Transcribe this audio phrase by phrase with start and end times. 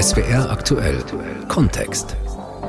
[0.00, 1.04] SWR aktuell
[1.48, 2.16] Kontext.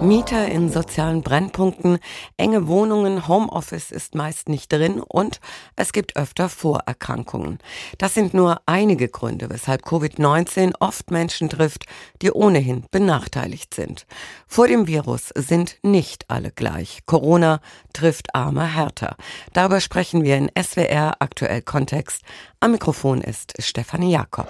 [0.02, 2.00] Mieter in sozialen Brennpunkten,
[2.36, 5.40] enge Wohnungen, Homeoffice ist meist nicht drin und
[5.78, 7.60] es gibt öfter Vorerkrankungen.
[8.00, 11.86] Das sind nur einige Gründe, weshalb Covid-19 oft Menschen trifft,
[12.22, 14.08] die ohnehin benachteiligt sind.
[14.46, 17.06] Vor dem Virus sind nicht alle gleich.
[17.06, 17.62] Corona
[17.94, 19.16] trifft Arme härter.
[19.54, 22.24] Darüber sprechen wir in SWR aktuell Kontext.
[22.60, 24.50] Am Mikrofon ist Stefanie Jakob.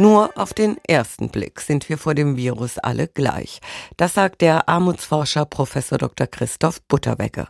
[0.00, 3.60] Nur auf den ersten Blick sind wir vor dem Virus alle gleich.
[3.98, 6.26] Das sagt der Armutsforscher Professor Dr.
[6.26, 7.48] Christoph Butterwecke.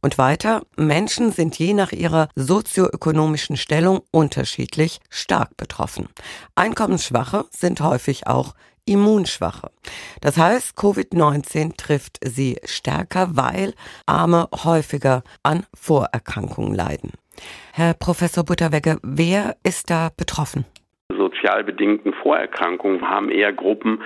[0.00, 6.08] Und weiter, Menschen sind je nach ihrer sozioökonomischen Stellung unterschiedlich stark betroffen.
[6.56, 9.70] Einkommensschwache sind häufig auch Immunschwache.
[10.20, 13.74] Das heißt, Covid-19 trifft sie stärker, weil
[14.06, 17.12] Arme häufiger an Vorerkrankungen leiden.
[17.72, 20.64] Herr Professor Butterwecke, wer ist da betroffen?
[21.42, 24.02] Sozial bedingten Vorerkrankungen haben eher Gruppen,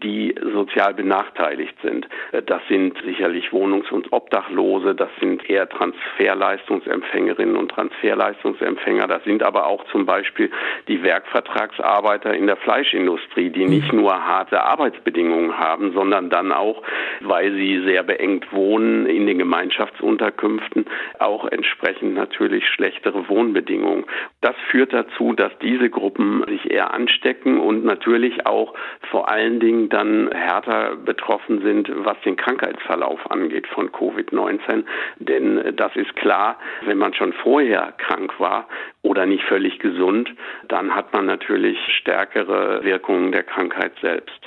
[0.00, 2.08] die sozial benachteiligt sind.
[2.46, 9.66] Das sind sicherlich Wohnungs- und Obdachlose, das sind eher Transferleistungsempfängerinnen und Transferleistungsempfänger, das sind aber
[9.66, 10.50] auch zum Beispiel
[10.88, 16.82] die Werkvertragsarbeiter in der Fleischindustrie, die nicht nur harte Arbeitsbedingungen haben, sondern dann auch,
[17.20, 20.86] weil sie sehr beengt wohnen in den Gemeinschaftsunterkünften,
[21.18, 24.04] auch entsprechend natürlich schlechtere Wohnbedingungen.
[24.40, 28.74] Das führt dazu, dass diese Gruppen sich eher anstecken und natürlich auch
[29.10, 34.84] vor allen Dingen dann härter betroffen sind, was den Krankheitsverlauf angeht von Covid-19.
[35.18, 38.68] Denn das ist klar, wenn man schon vorher krank war
[39.02, 40.30] oder nicht völlig gesund,
[40.68, 44.40] dann hat man natürlich stärkere Wirkungen der Krankheit selbst.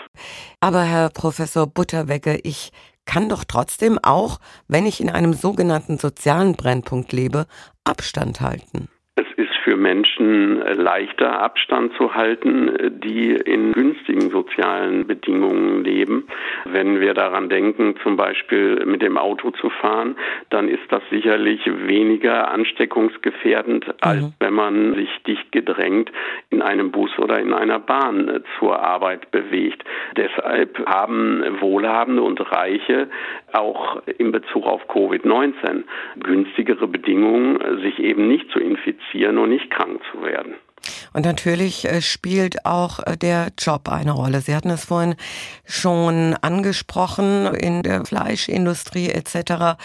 [0.61, 2.71] Aber Herr Professor Butterwecke, ich
[3.05, 7.45] kann doch trotzdem auch, wenn ich in einem sogenannten sozialen Brennpunkt lebe,
[7.85, 8.89] Abstand halten
[9.67, 16.25] für Menschen äh, leichter Abstand zu halten, äh, die in günstigen sozialen Bedingungen leben.
[16.63, 20.15] Wenn wir daran denken, zum Beispiel mit dem Auto zu fahren,
[20.49, 24.33] dann ist das sicherlich weniger ansteckungsgefährdend, als mhm.
[24.39, 26.13] wenn man sich dicht gedrängt
[26.49, 29.83] in einem Bus oder in einer Bahn äh, zur Arbeit bewegt.
[30.15, 33.09] Deshalb haben Wohlhabende und Reiche
[33.51, 35.83] auch in Bezug auf Covid-19
[36.23, 40.55] günstigere Bedingungen, sich eben nicht zu infizieren und nicht krank zu werden.
[41.13, 44.41] Und natürlich äh, spielt auch äh, der Job eine Rolle.
[44.41, 45.15] Sie hatten es vorhin
[45.65, 49.77] schon angesprochen in der Fleischindustrie etc.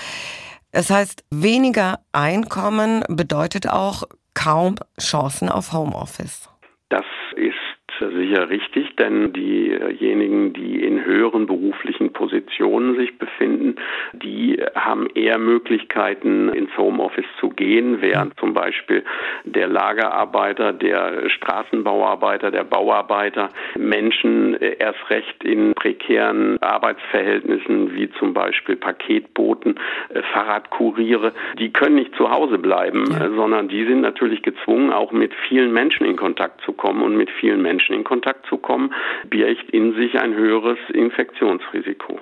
[0.71, 6.49] Es heißt, weniger Einkommen bedeutet auch kaum Chancen auf Homeoffice.
[6.89, 7.05] Das
[7.37, 7.72] ist
[8.11, 13.77] sicher richtig, denn diejenigen, die in höheren beruflichen Positionen sich befinden,
[14.13, 19.05] die haben eher Möglichkeiten, ins Homeoffice zu gehen, während zum Beispiel
[19.45, 28.77] der Lagerarbeiter, der Straßenbauarbeiter, der Bauarbeiter Menschen erst recht in prekären Arbeitsverhältnissen wie zum Beispiel
[28.77, 29.77] Paketboten,
[30.11, 33.05] äh, Fahrradkuriere, die können nicht zu Hause bleiben,
[33.37, 37.31] sondern die sind natürlich gezwungen, auch mit vielen Menschen in Kontakt zu kommen und mit
[37.31, 38.93] vielen Menschen Menschen in Kontakt zu kommen,
[39.29, 42.19] birgt in sich ein höheres Infektionsrisiko.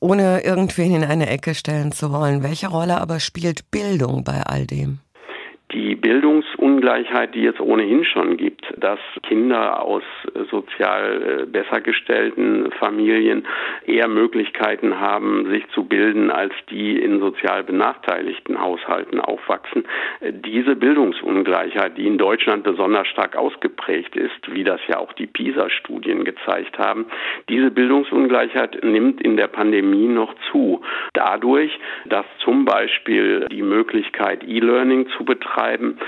[0.00, 4.66] Ohne irgendwen in eine Ecke stellen zu wollen, welche Rolle aber spielt Bildung bei all
[4.66, 5.00] dem?
[5.72, 5.96] Die
[6.78, 10.02] Bildungsungleichheit, die es ohnehin schon gibt, dass Kinder aus
[10.50, 13.46] sozial äh, besser gestellten Familien
[13.86, 19.84] eher Möglichkeiten haben, sich zu bilden, als die in sozial benachteiligten Haushalten aufwachsen.
[20.20, 25.26] Äh, diese Bildungsungleichheit, die in Deutschland besonders stark ausgeprägt ist, wie das ja auch die
[25.26, 27.06] PISA-Studien gezeigt haben,
[27.48, 30.82] diese Bildungsungleichheit nimmt in der Pandemie noch zu.
[31.14, 35.98] Dadurch, dass zum Beispiel die Möglichkeit, E-Learning zu betreiben, betreiben,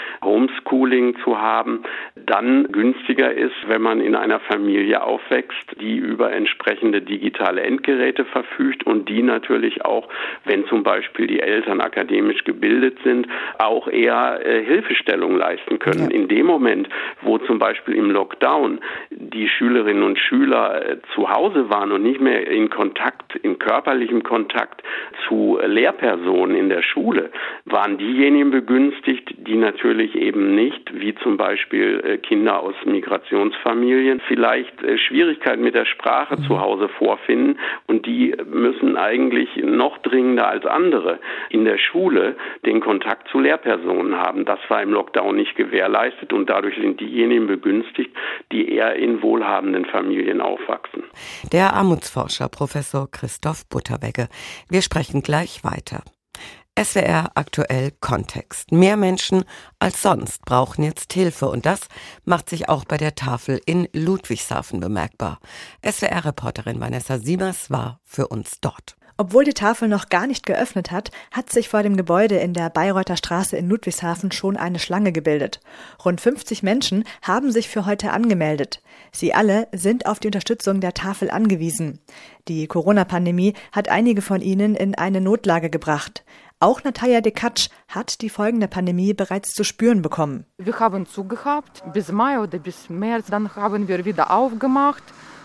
[0.70, 1.82] Homeschooling zu haben,
[2.14, 8.84] dann günstiger ist, wenn man in einer Familie aufwächst, die über entsprechende digitale Endgeräte verfügt
[8.86, 10.08] und die natürlich auch,
[10.44, 13.26] wenn zum Beispiel die Eltern akademisch gebildet sind,
[13.58, 16.10] auch eher äh, Hilfestellung leisten können.
[16.10, 16.16] Ja.
[16.16, 16.88] In dem Moment,
[17.22, 22.20] wo zum Beispiel im Lockdown die Schülerinnen und Schüler äh, zu Hause waren und nicht
[22.20, 24.82] mehr in Kontakt, in körperlichem Kontakt
[25.28, 27.30] zu Lehrpersonen in der Schule,
[27.64, 34.82] waren diejenigen begünstigt, die natürlich eben nicht, wie zum Beispiel äh, Kinder aus Migrationsfamilien, vielleicht
[34.82, 36.44] äh, Schwierigkeiten mit der Sprache mhm.
[36.44, 41.18] zu Hause vorfinden und die müssen eigentlich noch dringender als andere
[41.48, 44.44] in der Schule den Kontakt zu Lehrpersonen haben.
[44.44, 48.14] Das war im Lockdown nicht gewährleistet und dadurch sind diejenigen begünstigt,
[48.52, 51.04] die eher in wohlhabenden Familien aufwachsen.
[51.52, 54.28] Der Armutsforscher Professor Christoph Butterwegge.
[54.68, 56.02] Wir sprechen gleich weiter.
[56.82, 58.72] SWR aktuell Kontext.
[58.72, 59.44] Mehr Menschen
[59.78, 61.80] als sonst brauchen jetzt Hilfe und das
[62.24, 65.40] macht sich auch bei der Tafel in Ludwigshafen bemerkbar.
[65.84, 68.96] SWR-Reporterin Vanessa Siemers war für uns dort.
[69.18, 72.70] Obwohl die Tafel noch gar nicht geöffnet hat, hat sich vor dem Gebäude in der
[72.70, 75.60] Bayreuther Straße in Ludwigshafen schon eine Schlange gebildet.
[76.02, 78.80] Rund 50 Menschen haben sich für heute angemeldet.
[79.12, 81.98] Sie alle sind auf die Unterstützung der Tafel angewiesen.
[82.48, 86.24] Die Corona-Pandemie hat einige von ihnen in eine Notlage gebracht.
[86.62, 90.44] Auch Natalia Dekatsch hat die Folgen der Pandemie bereits zu spüren bekommen.
[90.58, 95.02] Wir haben zugehabt bis Mai oder bis März, dann haben wir wieder aufgemacht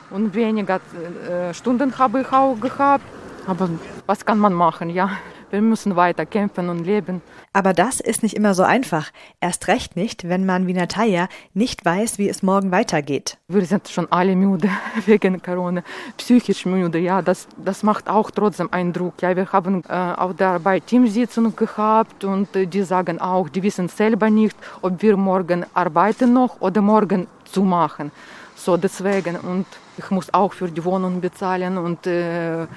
[0.10, 0.82] und weniger
[1.30, 3.06] äh, Stunden habe ich auch gehabt.
[3.48, 3.70] Aber
[4.06, 5.10] was kann man machen, ja?
[5.50, 7.22] Wir müssen weiter kämpfen und leben.
[7.54, 9.12] Aber das ist nicht immer so einfach.
[9.40, 13.38] Erst recht nicht, wenn man wie Natalia nicht weiß, wie es morgen weitergeht.
[13.48, 14.70] Wir sind schon alle müde
[15.06, 15.84] wegen Corona,
[16.18, 17.00] psychisch müde.
[17.00, 19.22] Ja, das, das macht auch trotzdem Eindruck.
[19.22, 23.64] Ja, wir haben äh, auf der Arbeit Teamsitzung gehabt und äh, die sagen auch, die
[23.64, 28.12] wissen selber nicht, ob wir morgen arbeiten noch oder morgen zumachen.
[28.56, 29.66] So deswegen und
[29.98, 32.68] ich muss auch für die Wohnung bezahlen und äh,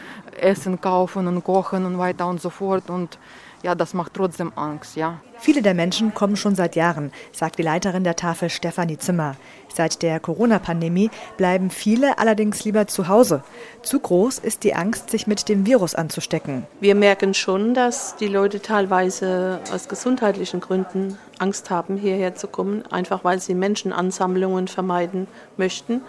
[0.41, 2.91] Essen kaufen und kochen und weiter und so fort.
[2.91, 3.19] Und
[3.63, 5.21] ja, das macht trotzdem Angst, ja.
[5.41, 9.37] Viele der Menschen kommen schon seit Jahren, sagt die Leiterin der Tafel Stefanie Zimmer.
[9.73, 13.45] Seit der Corona-Pandemie bleiben viele allerdings lieber zu Hause.
[13.83, 16.67] Zu groß ist die Angst, sich mit dem Virus anzustecken.
[16.81, 22.85] Wir merken schon, dass die Leute teilweise aus gesundheitlichen Gründen Angst haben, hierher zu kommen,
[22.91, 26.01] einfach weil sie Menschenansammlungen vermeiden möchten.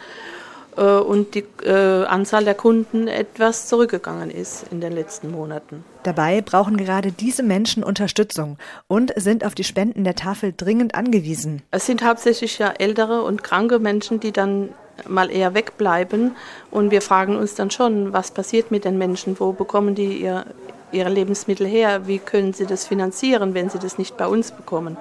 [0.80, 5.84] Äh, und die äh, Anzahl der Kunden etwas zurückgegangen ist in den letzten Monaten.
[6.04, 11.62] Dabei brauchen gerade diese Menschen Unterstützung und sind auf die Spenden der Tafel dringend angewiesen.
[11.72, 14.70] Es sind hauptsächlich ja ältere und kranke Menschen, die dann
[15.08, 16.36] mal eher wegbleiben.
[16.72, 19.40] Und wir fragen uns dann schon, was passiert mit den Menschen?
[19.40, 20.46] Wo bekommen die ihr,
[20.92, 22.08] ihre Lebensmittel her?
[22.08, 24.98] Wie können sie das finanzieren, wenn sie das nicht bei uns bekommen?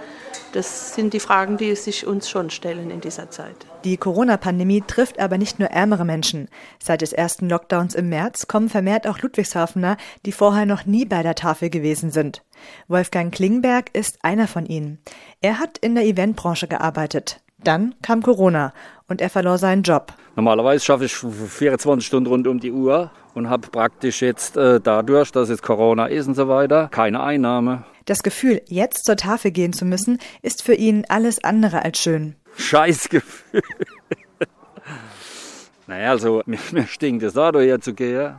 [0.53, 3.67] Das sind die Fragen, die sich uns schon stellen in dieser Zeit.
[3.85, 6.49] Die Corona-Pandemie trifft aber nicht nur ärmere Menschen.
[6.83, 11.23] Seit des ersten Lockdowns im März kommen vermehrt auch Ludwigshafener, die vorher noch nie bei
[11.23, 12.43] der Tafel gewesen sind.
[12.89, 14.99] Wolfgang Klingberg ist einer von ihnen.
[15.41, 17.41] Er hat in der Eventbranche gearbeitet.
[17.63, 18.73] Dann kam Corona
[19.09, 20.13] und er verlor seinen Job.
[20.37, 25.33] Normalerweise schaffe ich 24 Stunden rund um die Uhr und habe praktisch jetzt äh, dadurch,
[25.33, 27.85] dass jetzt Corona ist und so weiter, keine Einnahme.
[28.05, 32.37] Das Gefühl, jetzt zur Tafel gehen zu müssen, ist für ihn alles andere als schön.
[32.57, 33.63] Scheißgefühl.
[35.87, 38.37] naja, also mir, mir stinkt es da, hier zu gehen.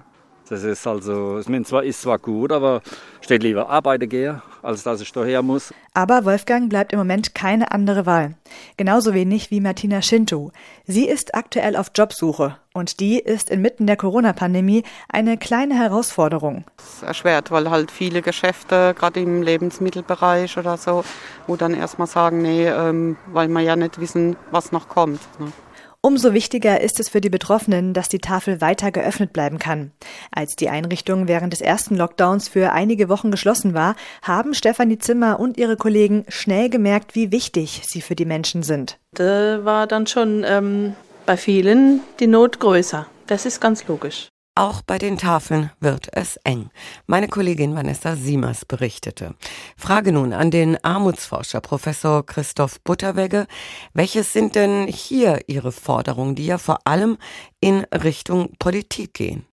[0.50, 2.82] Das ist also, es ist zwar gut, aber
[3.22, 5.72] steht lieber arbeiten gehen, als dass ich daher muss.
[5.94, 8.34] Aber Wolfgang bleibt im Moment keine andere Wahl.
[8.76, 10.52] Genauso wenig wie Martina Shinto.
[10.88, 16.64] Sie ist aktuell auf Jobsuche und die ist inmitten der Corona-Pandemie eine kleine Herausforderung.
[16.80, 21.04] Es ist erschwert, weil halt viele Geschäfte, gerade im Lebensmittelbereich oder so,
[21.46, 25.20] wo dann erstmal sagen, nee, ähm, weil wir ja nicht wissen, was noch kommt.
[25.40, 25.52] Ne?
[26.02, 29.92] Umso wichtiger ist es für die Betroffenen, dass die Tafel weiter geöffnet bleiben kann.
[30.32, 35.42] Als die Einrichtung während des ersten Lockdowns für einige Wochen geschlossen war, haben Stefanie Zimmer
[35.42, 38.98] und ihre Kollegen schnell gemerkt, wie wichtig sie für die Menschen sind.
[39.14, 43.06] Da war dann schon ähm, bei vielen die Not größer.
[43.28, 44.30] Das ist ganz logisch.
[44.60, 46.70] Auch bei den Tafeln wird es eng.
[47.08, 49.34] Meine Kollegin Vanessa Siemers berichtete.
[49.78, 53.48] Frage nun an den Armutsforscher Professor Christoph Butterwegge.
[53.94, 57.18] Welches sind denn hier Ihre Forderungen, die ja vor allem
[57.62, 59.46] in Richtung Politik gehen?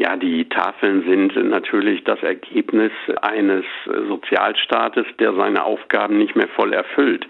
[0.00, 6.72] Ja, die Tafeln sind natürlich das Ergebnis eines Sozialstaates, der seine Aufgaben nicht mehr voll
[6.72, 7.26] erfüllt.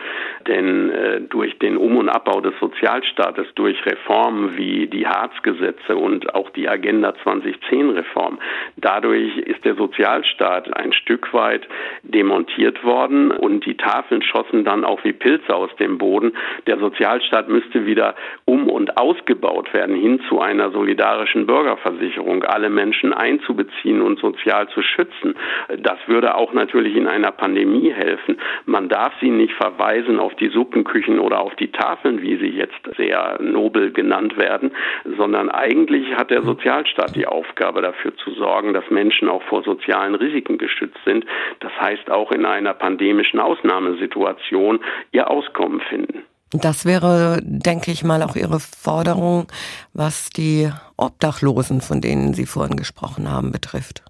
[0.46, 6.34] Denn äh, durch den Um- und Abbau des Sozialstaates, durch Reformen wie die Harz-Gesetze und
[6.34, 8.38] auch die Agenda 2010-Reform,
[8.76, 11.66] dadurch ist der Sozialstaat ein Stück weit
[12.02, 16.32] demontiert worden und die Tafeln schossen dann auch wie Pilze aus dem Boden.
[16.66, 23.12] Der Sozialstaat müsste wieder um- und ausgebaut werden hin zu einer solidarischen Bürgerversicherung alle Menschen
[23.12, 25.36] einzubeziehen und sozial zu schützen.
[25.78, 28.40] Das würde auch natürlich in einer Pandemie helfen.
[28.66, 32.80] Man darf sie nicht verweisen auf die Suppenküchen oder auf die Tafeln, wie sie jetzt
[32.96, 34.72] sehr nobel genannt werden,
[35.16, 40.16] sondern eigentlich hat der Sozialstaat die Aufgabe dafür zu sorgen, dass Menschen auch vor sozialen
[40.16, 41.26] Risiken geschützt sind.
[41.60, 44.80] Das heißt auch in einer pandemischen Ausnahmesituation
[45.12, 46.24] ihr Auskommen finden.
[46.50, 49.48] Das wäre, denke ich mal, auch Ihre Forderung,
[49.92, 54.02] was die Obdachlosen, von denen Sie vorhin gesprochen haben, betrifft.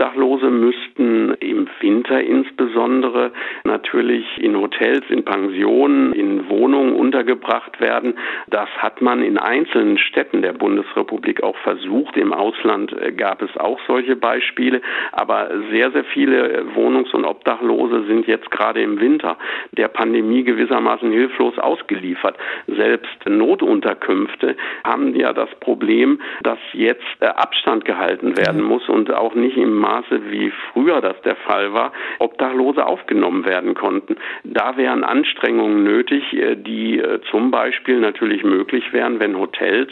[0.00, 3.32] Obdachlose müssten im Winter insbesondere
[3.64, 8.14] natürlich in Hotels, in Pensionen, in Wohnungen untergebracht werden.
[8.48, 12.16] Das hat man in einzelnen Städten der Bundesrepublik auch versucht.
[12.16, 14.80] Im Ausland äh, gab es auch solche Beispiele.
[15.12, 19.36] Aber sehr, sehr viele Wohnungs- und Obdachlose sind jetzt gerade im Winter
[19.72, 22.38] der Pandemie gewissermaßen hilflos ausgeliefert.
[22.66, 29.34] Selbst Notunterkünfte haben ja das Problem, dass jetzt äh, Abstand gehalten werden muss und auch
[29.34, 34.16] nicht im Maße, wie früher das der Fall war, Obdachlose aufgenommen werden konnten.
[34.44, 39.90] Da wären Anstrengungen nötig, äh, die äh, zum Beispiel natürlich möglich wären, wenn Hotels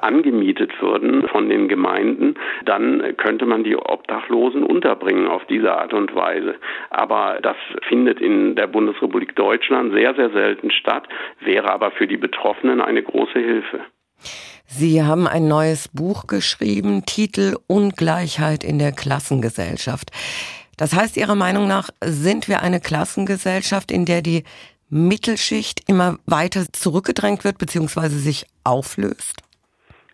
[0.00, 6.14] angemietet würden von den Gemeinden, dann könnte man die Obdachlosen unterbringen auf diese Art und
[6.14, 6.54] Weise.
[6.90, 7.56] Aber das
[7.88, 11.08] findet in der Bundesrepublik Deutschland sehr, sehr selten statt,
[11.40, 13.80] wäre aber für die Betroffenen eine große Hilfe.
[14.66, 20.10] Sie haben ein neues Buch geschrieben, Titel Ungleichheit in der Klassengesellschaft.
[20.76, 24.44] Das heißt, Ihrer Meinung nach sind wir eine Klassengesellschaft, in der die
[24.88, 28.08] Mittelschicht immer weiter zurückgedrängt wird bzw.
[28.08, 29.42] sich auflöst?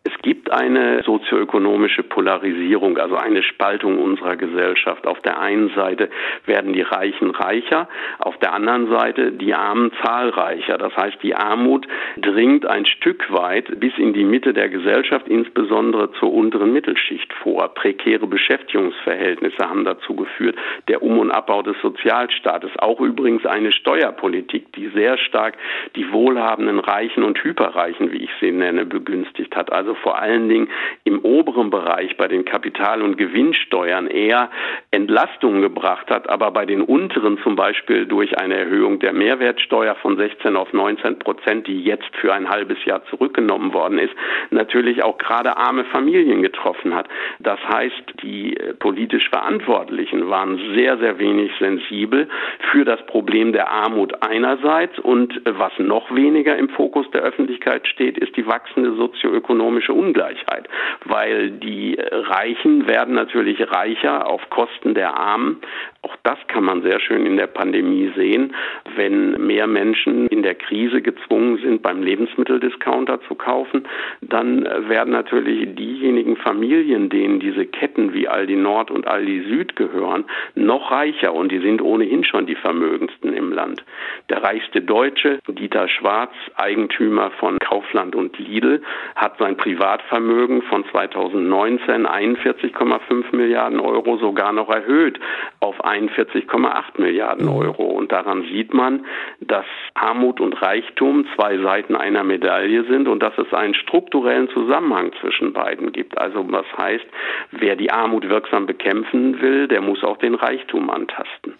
[0.04, 5.06] Es gibt eine sozioökonomische Polarisierung, also eine Spaltung unserer Gesellschaft.
[5.06, 6.08] Auf der einen Seite
[6.44, 7.88] werden die Reichen reicher,
[8.18, 10.78] auf der anderen Seite die Armen zahlreicher.
[10.78, 11.86] Das heißt, die Armut
[12.16, 17.68] dringt ein Stück weit bis in die Mitte der Gesellschaft, insbesondere zur unteren Mittelschicht vor.
[17.74, 20.56] Prekäre Beschäftigungsverhältnisse haben dazu geführt.
[20.88, 25.54] Der Um- und Abbau des Sozialstaates, auch übrigens eine Steuerpolitik, die sehr stark
[25.94, 29.72] die wohlhabenden Reichen und Hyperreichen, wie ich sie nenne, begünstigt hat.
[29.72, 30.68] Also vor allen Dingen
[31.04, 34.50] im oberen Bereich bei den Kapital- und Gewinnsteuern eher
[34.90, 40.16] Entlastungen gebracht hat, aber bei den unteren zum Beispiel durch eine Erhöhung der Mehrwertsteuer von
[40.16, 44.12] 16 auf 19 Prozent, die jetzt für ein halbes Jahr zurückgenommen worden ist,
[44.50, 47.08] natürlich auch gerade arme Familien getroffen hat.
[47.38, 52.28] Das heißt, die äh, politisch Verantwortlichen waren sehr, sehr wenig sensibel
[52.70, 57.86] für das Problem der Armut einerseits und äh, was noch weniger im Fokus der Öffentlichkeit
[57.88, 59.92] steht, ist die wachsende sozioökonomische ökonomische
[60.26, 60.68] Ungleichheit,
[61.04, 65.60] weil die Reichen werden natürlich reicher auf Kosten der Armen.
[66.06, 68.54] Auch das kann man sehr schön in der Pandemie sehen,
[68.94, 73.88] wenn mehr Menschen in der Krise gezwungen sind, beim Lebensmitteldiscounter zu kaufen,
[74.20, 80.26] dann werden natürlich diejenigen Familien, denen diese Ketten wie Aldi Nord und Aldi Süd gehören,
[80.54, 83.84] noch reicher und die sind ohnehin schon die vermögendsten im Land.
[84.30, 88.80] Der reichste Deutsche, Dieter Schwarz, Eigentümer von Kaufland und Lidl,
[89.16, 95.18] hat sein Privatvermögen von 2019 41,5 Milliarden Euro sogar noch erhöht
[95.58, 97.84] auf 41,8 Milliarden Euro.
[97.84, 99.06] Und daran sieht man,
[99.40, 105.12] dass Armut und Reichtum zwei Seiten einer Medaille sind und dass es einen strukturellen Zusammenhang
[105.20, 106.18] zwischen beiden gibt.
[106.18, 107.06] Also was heißt,
[107.52, 111.54] wer die Armut wirksam bekämpfen will, der muss auch den Reichtum antasten.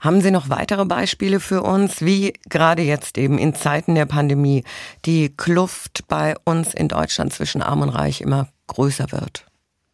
[0.00, 4.64] Haben Sie noch weitere Beispiele für uns, wie gerade jetzt eben in Zeiten der Pandemie
[5.04, 9.44] die Kluft bei uns in Deutschland zwischen Arm und Reich immer größer wird?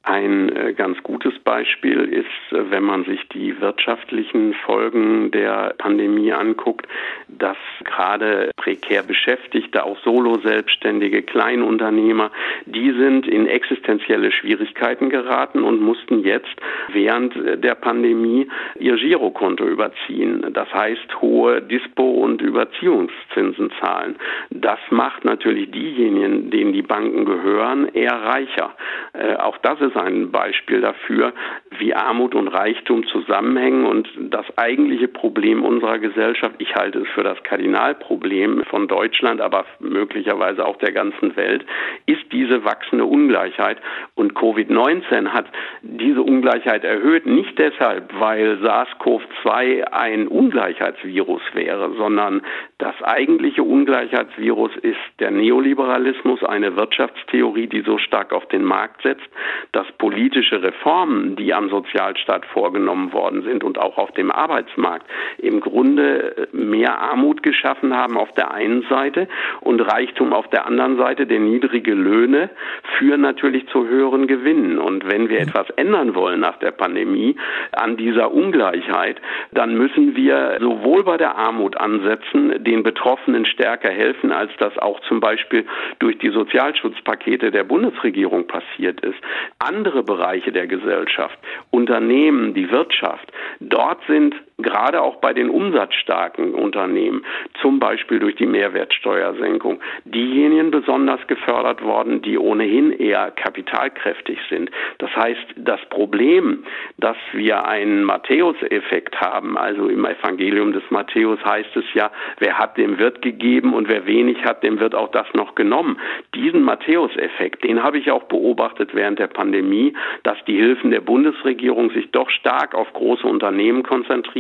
[0.05, 6.89] Ein äh, ganz gutes Beispiel ist, wenn man sich die wirtschaftlichen Folgen der Pandemie anguckt,
[7.29, 12.33] dass gerade prekär Beschäftigte, auch Solo-Selbstständige, Kleinunternehmer,
[12.65, 16.55] die sind in existenzielle Schwierigkeiten geraten und mussten jetzt
[16.89, 18.49] während der Pandemie
[18.81, 20.45] ihr Girokonto überziehen.
[20.53, 24.17] Das heißt, hohe Dispo- und Überziehungszinsen zahlen.
[24.51, 28.75] Das macht natürlich diejenigen, denen die Banken gehören, eher reicher.
[29.13, 31.33] Äh, auch das ist ein Beispiel dafür,
[31.79, 37.23] wie Armut und Reichtum zusammenhängen und das eigentliche Problem unserer Gesellschaft, ich halte es für
[37.23, 41.65] das Kardinalproblem von Deutschland, aber möglicherweise auch der ganzen Welt,
[42.07, 43.79] ist diese wachsende Ungleichheit.
[44.15, 45.47] Und Covid-19 hat
[45.83, 52.43] diese Ungleichheit erhöht, nicht deshalb, weil SARS-CoV-2 ein Ungleichheitsvirus wäre, sondern
[52.79, 59.27] das eigentliche Ungleichheitsvirus ist der Neoliberalismus, eine Wirtschaftstheorie, die so stark auf den Markt setzt,
[59.73, 65.07] dass politische Reformen, die am Sozialstaat vorgenommen worden sind und auch auf dem Arbeitsmarkt,
[65.39, 69.27] im Grunde mehr Armut geschaffen haben auf der einen Seite
[69.63, 72.51] und Reichtum auf der anderen Seite, denn niedrige Löhne
[72.99, 74.79] führen natürlich zu höheren Gewinnen.
[74.79, 77.37] Und wenn wir etwas ändern wollen nach der Pandemie
[77.73, 79.19] an dieser Ungleichheit,
[79.53, 85.01] dann müssen wir sowohl bei der Armut ansetzen, den Betroffenen stärker helfen, als das auch
[85.09, 85.65] zum Beispiel
[86.01, 89.19] durch die Sozialschutzpakete der Bundesregierung passiert ist.
[89.59, 91.39] Andere Bereiche der Gesellschaft,
[91.71, 97.25] Unternehmen, die Wirtschaft, dort sind gerade auch bei den umsatzstarken Unternehmen,
[97.61, 104.71] zum Beispiel durch die Mehrwertsteuersenkung, diejenigen besonders gefördert worden, die ohnehin eher kapitalkräftig sind.
[104.99, 106.65] Das heißt, das Problem,
[106.97, 112.79] dass wir einen Matthäus-Effekt haben, also im Evangelium des Matthäus heißt es ja, wer hat,
[112.79, 115.99] dem wird gegeben und wer wenig hat, dem wird auch das noch genommen.
[116.35, 121.91] Diesen Matthäus-Effekt, den habe ich auch beobachtet während der Pandemie, dass die Hilfen der Bundesregierung
[121.91, 123.83] sich doch stark auf große Unternehmen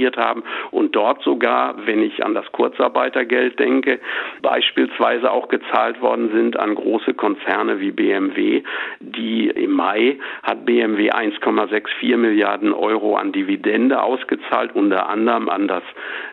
[0.07, 3.99] konzentriert haben und dort sogar, wenn ich an das Kurzarbeitergeld denke,
[4.43, 8.63] beispielsweise auch gezahlt worden sind an große Konzerne wie BMW,
[9.01, 15.83] die im Mai hat BMW 1,64 Milliarden Euro an Dividende ausgezahlt, unter anderem an das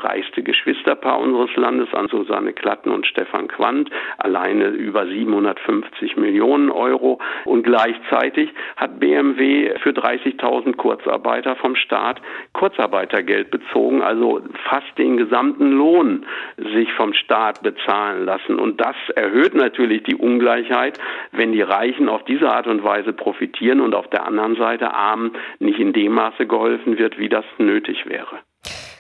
[0.02, 7.20] reichste Geschwisterpaar unseres Landes, an Susanne Klatten und Stefan Quandt, alleine über 750 Millionen Euro.
[7.46, 12.22] Und gleichzeitig hat BMW für 30.000 Kurzarbeiter vom Staat
[12.54, 16.26] Kurzarbeitergeld bezogen, also fast den gesamten Lohn
[16.58, 18.60] sich vom Staat bezahlen lassen.
[18.60, 21.00] Und das erhöht natürlich die Ungleichheit,
[21.32, 25.34] wenn die Reichen auf diese Art und Weise profitieren und auf der anderen Seite Armen
[25.60, 28.40] nicht in dem Maße geholfen wird, wie das nötig wäre.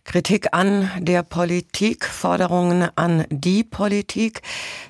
[0.05, 4.41] Kritik an der Politik, Forderungen an die Politik.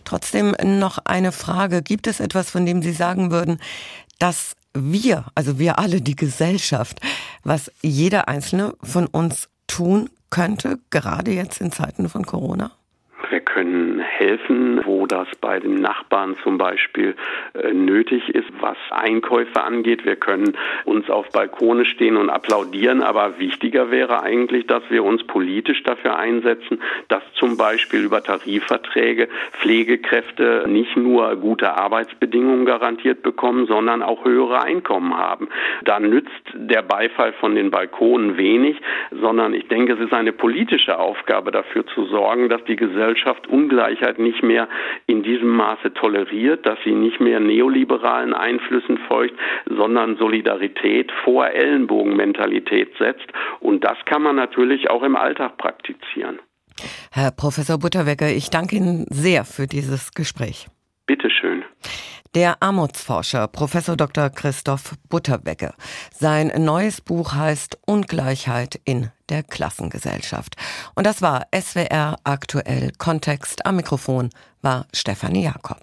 [0.06, 1.84] Trotzdem noch eine Frage.
[1.84, 3.60] Gibt es etwas, von dem Sie sagen würden,
[4.18, 7.00] dass wir, also wir alle, die Gesellschaft,
[7.44, 12.72] was jeder Einzelne von uns tun könnte, gerade jetzt in Zeiten von Corona?
[13.34, 17.16] Wir können helfen, wo das bei den Nachbarn zum Beispiel
[17.56, 20.06] äh, nötig ist, was Einkäufe angeht.
[20.06, 25.24] Wir können uns auf Balkone stehen und applaudieren, aber wichtiger wäre eigentlich, dass wir uns
[25.24, 33.66] politisch dafür einsetzen, dass zum Beispiel über Tarifverträge Pflegekräfte nicht nur gute Arbeitsbedingungen garantiert bekommen,
[33.66, 35.50] sondern auch höhere Einkommen haben.
[35.86, 41.00] Da nützt der Beifall von den Balkonen wenig, sondern ich denke, es ist eine politische
[41.00, 44.68] Aufgabe dafür zu sorgen, dass die Gesellschaft Gesellschaft Ungleichheit nicht mehr
[45.08, 52.92] in diesem Maße toleriert, dass sie nicht mehr neoliberalen Einflüssen folgt, sondern Solidarität vor Ellenbogenmentalität
[52.98, 53.28] setzt.
[53.60, 56.40] Und das kann man natürlich auch im Alltag praktizieren.
[57.12, 60.68] Herr Professor Butterwecker, ich danke Ihnen sehr für dieses Gespräch.
[61.06, 61.64] Bitteschön.
[62.36, 64.32] Der Armutsforscher Professor Dr.
[64.32, 65.76] Christoph Butterwecke.
[66.12, 70.56] Sein neues Buch heißt Ungleichheit in der Klassengesellschaft.
[70.96, 73.68] Und das war SWR aktuell Kontext.
[73.68, 74.32] Am Mikrofon
[74.64, 75.80] war Stefanie Jakob.